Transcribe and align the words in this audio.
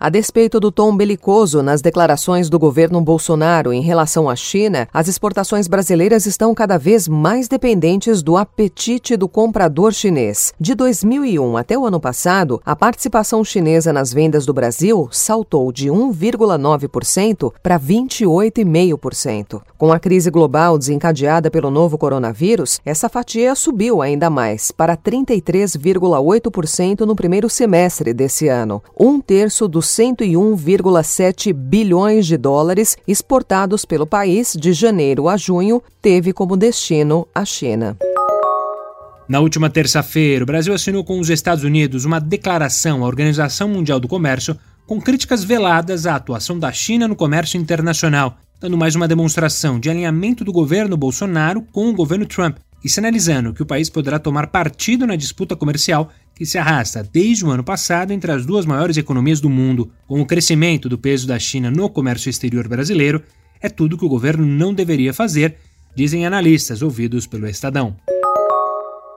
A 0.00 0.08
despeito 0.08 0.60
do 0.60 0.70
tom 0.70 0.96
belicoso 0.96 1.60
nas 1.60 1.82
declarações 1.82 2.48
do 2.48 2.56
governo 2.56 3.00
Bolsonaro 3.00 3.72
em 3.72 3.82
relação 3.82 4.30
à 4.30 4.36
China, 4.36 4.86
as 4.94 5.08
exportações 5.08 5.66
brasileiras 5.66 6.24
estão 6.24 6.54
cada 6.54 6.78
vez 6.78 7.08
mais 7.08 7.48
dependentes 7.48 8.22
do 8.22 8.36
apetite 8.36 9.16
do 9.16 9.28
comprador 9.28 9.92
chinês. 9.92 10.54
De 10.60 10.76
2001 10.76 11.56
até 11.56 11.76
o 11.76 11.84
ano 11.84 11.98
passado, 11.98 12.62
a 12.64 12.76
participação 12.76 13.42
chinesa 13.42 13.92
nas 13.92 14.12
vendas 14.12 14.46
do 14.46 14.54
Brasil 14.54 15.08
saltou 15.10 15.72
de 15.72 15.88
1,9% 15.88 17.52
para 17.60 17.76
28,5%. 17.76 19.60
Com 19.76 19.92
a 19.92 19.98
crise 19.98 20.30
global 20.30 20.78
desencadeada 20.78 21.50
pelo 21.50 21.72
novo 21.72 21.98
coronavírus, 21.98 22.78
essa 22.84 23.08
fatia 23.08 23.52
subiu 23.56 24.00
ainda 24.00 24.30
mais, 24.30 24.70
para 24.70 24.96
33,8% 24.96 27.00
no 27.00 27.16
primeiro 27.16 27.50
semestre 27.50 28.14
desse 28.14 28.46
ano, 28.46 28.80
um 28.96 29.20
terço 29.20 29.66
dos 29.66 29.87
101,7 29.88 31.52
bilhões 31.52 32.26
de 32.26 32.36
dólares 32.36 32.96
exportados 33.06 33.84
pelo 33.84 34.06
país 34.06 34.54
de 34.54 34.72
janeiro 34.72 35.28
a 35.28 35.36
junho 35.36 35.82
teve 36.00 36.32
como 36.32 36.56
destino 36.56 37.26
a 37.34 37.44
China. 37.44 37.96
Na 39.28 39.40
última 39.40 39.68
terça-feira, 39.68 40.42
o 40.42 40.46
Brasil 40.46 40.72
assinou 40.72 41.04
com 41.04 41.18
os 41.18 41.28
Estados 41.28 41.64
Unidos 41.64 42.04
uma 42.04 42.20
declaração 42.20 43.02
à 43.02 43.06
Organização 43.06 43.68
Mundial 43.68 43.98
do 43.98 44.08
Comércio 44.08 44.56
com 44.86 45.00
críticas 45.00 45.44
veladas 45.44 46.06
à 46.06 46.16
atuação 46.16 46.58
da 46.58 46.72
China 46.72 47.06
no 47.06 47.16
comércio 47.16 47.60
internacional, 47.60 48.38
dando 48.58 48.78
mais 48.78 48.94
uma 48.94 49.06
demonstração 49.06 49.78
de 49.78 49.90
alinhamento 49.90 50.44
do 50.44 50.52
governo 50.52 50.96
Bolsonaro 50.96 51.62
com 51.72 51.90
o 51.90 51.94
governo 51.94 52.24
Trump 52.24 52.56
e 52.82 52.88
sinalizando 52.88 53.52
que 53.52 53.62
o 53.62 53.66
país 53.66 53.90
poderá 53.90 54.18
tomar 54.18 54.46
partido 54.46 55.06
na 55.06 55.16
disputa 55.16 55.56
comercial 55.56 56.10
que 56.38 56.46
se 56.46 56.56
arrasta 56.56 57.02
desde 57.02 57.44
o 57.44 57.50
ano 57.50 57.64
passado 57.64 58.12
entre 58.12 58.30
as 58.30 58.46
duas 58.46 58.64
maiores 58.64 58.96
economias 58.96 59.40
do 59.40 59.50
mundo. 59.50 59.90
Com 60.06 60.20
o 60.20 60.24
crescimento 60.24 60.88
do 60.88 60.96
peso 60.96 61.26
da 61.26 61.36
China 61.36 61.68
no 61.68 61.90
comércio 61.90 62.30
exterior 62.30 62.68
brasileiro, 62.68 63.20
é 63.60 63.68
tudo 63.68 63.98
que 63.98 64.04
o 64.04 64.08
governo 64.08 64.46
não 64.46 64.72
deveria 64.72 65.12
fazer, 65.12 65.56
dizem 65.96 66.24
analistas 66.24 66.80
ouvidos 66.80 67.26
pelo 67.26 67.48
Estadão. 67.48 67.96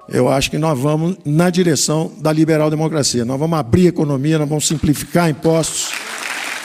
Eu 0.09 0.30
acho 0.30 0.49
que 0.49 0.58
nós 0.58 0.80
vamos 0.80 1.16
na 1.23 1.52
direção 1.52 2.11
da 2.17 2.33
liberal 2.33 2.72
democracia. 2.72 3.23
Nós 3.23 3.39
vamos 3.39 3.59
abrir 3.59 3.86
economia, 3.86 4.39
nós 4.39 4.49
vamos 4.49 4.67
simplificar 4.67 5.30
impostos, 5.30 5.92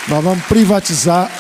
nós 0.08 0.24
vamos 0.24 0.42
privatizar, 0.46 1.30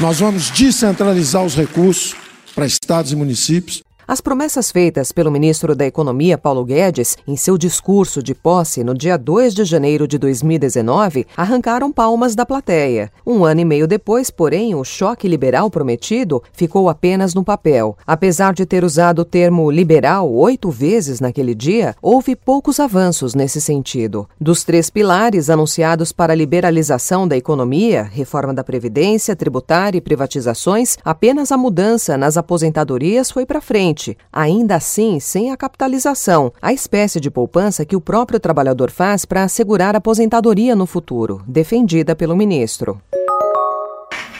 nós 0.00 0.18
vamos 0.18 0.50
descentralizar 0.50 1.44
os 1.44 1.54
recursos 1.54 2.16
para 2.56 2.66
estados 2.66 3.12
e 3.12 3.16
municípios. 3.16 3.84
As 4.06 4.20
promessas 4.20 4.72
feitas 4.72 5.12
pelo 5.12 5.30
ministro 5.30 5.76
da 5.76 5.86
Economia, 5.86 6.36
Paulo 6.36 6.64
Guedes, 6.64 7.16
em 7.26 7.36
seu 7.36 7.56
discurso 7.56 8.20
de 8.20 8.34
posse 8.34 8.82
no 8.82 8.94
dia 8.94 9.16
2 9.16 9.54
de 9.54 9.64
janeiro 9.64 10.08
de 10.08 10.18
2019, 10.18 11.24
arrancaram 11.36 11.92
palmas 11.92 12.34
da 12.34 12.44
plateia. 12.44 13.12
Um 13.24 13.44
ano 13.44 13.60
e 13.60 13.64
meio 13.64 13.86
depois, 13.86 14.28
porém, 14.28 14.74
o 14.74 14.82
choque 14.82 15.28
liberal 15.28 15.70
prometido 15.70 16.42
ficou 16.52 16.88
apenas 16.88 17.32
no 17.32 17.44
papel. 17.44 17.96
Apesar 18.04 18.52
de 18.52 18.66
ter 18.66 18.82
usado 18.82 19.20
o 19.20 19.24
termo 19.24 19.70
liberal 19.70 20.30
oito 20.32 20.68
vezes 20.68 21.20
naquele 21.20 21.54
dia, 21.54 21.94
houve 22.02 22.34
poucos 22.34 22.80
avanços 22.80 23.36
nesse 23.36 23.60
sentido. 23.60 24.28
Dos 24.40 24.64
três 24.64 24.90
pilares 24.90 25.48
anunciados 25.48 26.10
para 26.10 26.32
a 26.32 26.36
liberalização 26.36 27.26
da 27.26 27.36
economia, 27.36 28.02
reforma 28.02 28.52
da 28.52 28.64
Previdência, 28.64 29.36
tributária 29.36 29.98
e 29.98 30.02
privatizações, 30.02 30.98
apenas 31.04 31.52
a 31.52 31.56
mudança 31.56 32.16
nas 32.16 32.36
aposentadorias 32.36 33.30
foi 33.30 33.46
para 33.46 33.60
frente 33.60 33.92
ainda 34.32 34.76
assim 34.76 35.20
sem 35.20 35.50
a 35.50 35.56
capitalização, 35.56 36.52
a 36.60 36.72
espécie 36.72 37.20
de 37.20 37.30
poupança 37.30 37.84
que 37.84 37.96
o 37.96 38.00
próprio 38.00 38.40
trabalhador 38.40 38.90
faz 38.90 39.24
para 39.24 39.44
assegurar 39.44 39.94
a 39.94 39.98
aposentadoria 39.98 40.74
no 40.74 40.86
futuro, 40.86 41.42
defendida 41.46 42.16
pelo 42.16 42.36
ministro. 42.36 43.00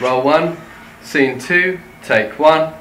Roll 0.01 0.27
one, 0.27 0.57
scene 1.03 1.37
two, 1.37 1.79
take 2.07 2.41
one. 2.41 2.73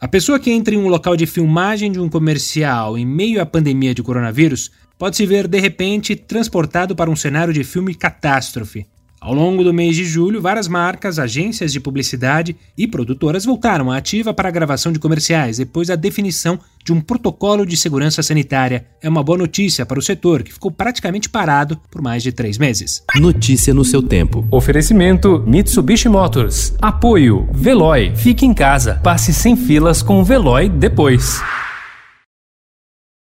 A 0.00 0.08
pessoa 0.08 0.40
que 0.40 0.50
entra 0.50 0.74
em 0.74 0.78
um 0.78 0.88
local 0.88 1.16
de 1.16 1.26
filmagem 1.26 1.92
de 1.92 2.00
um 2.00 2.08
comercial 2.08 2.98
em 2.98 3.06
meio 3.06 3.40
à 3.40 3.46
pandemia 3.46 3.94
de 3.94 4.02
coronavírus 4.02 4.70
pode 4.98 5.16
se 5.16 5.24
ver 5.24 5.46
de 5.46 5.60
repente 5.60 6.16
transportado 6.16 6.94
para 6.94 7.10
um 7.10 7.16
cenário 7.16 7.54
de 7.54 7.64
filme 7.64 7.94
catástrofe. 7.94 8.86
Ao 9.22 9.32
longo 9.32 9.62
do 9.62 9.72
mês 9.72 9.94
de 9.94 10.04
julho, 10.04 10.42
várias 10.42 10.66
marcas, 10.66 11.16
agências 11.16 11.72
de 11.72 11.78
publicidade 11.78 12.56
e 12.76 12.88
produtoras 12.88 13.44
voltaram 13.44 13.88
à 13.88 13.96
ativa 13.96 14.34
para 14.34 14.48
a 14.48 14.50
gravação 14.50 14.90
de 14.90 14.98
comerciais 14.98 15.58
depois 15.58 15.86
da 15.86 15.94
definição 15.94 16.58
de 16.84 16.92
um 16.92 17.00
protocolo 17.00 17.64
de 17.64 17.76
segurança 17.76 18.20
sanitária. 18.20 18.84
É 19.00 19.08
uma 19.08 19.22
boa 19.22 19.38
notícia 19.38 19.86
para 19.86 19.96
o 19.96 20.02
setor, 20.02 20.42
que 20.42 20.52
ficou 20.52 20.72
praticamente 20.72 21.28
parado 21.28 21.80
por 21.88 22.02
mais 22.02 22.24
de 22.24 22.32
três 22.32 22.58
meses. 22.58 23.04
Notícia 23.14 23.72
no 23.72 23.84
seu 23.84 24.02
tempo. 24.02 24.44
Oferecimento 24.50 25.44
Mitsubishi 25.46 26.08
Motors. 26.08 26.74
Apoio 26.82 27.48
Veloy. 27.52 28.16
Fique 28.16 28.44
em 28.44 28.52
casa. 28.52 28.96
Passe 29.04 29.32
sem 29.32 29.54
filas 29.54 30.02
com 30.02 30.20
o 30.20 30.24
Veloy 30.24 30.68
depois. 30.68 31.40